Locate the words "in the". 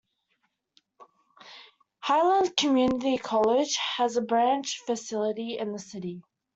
5.59-5.77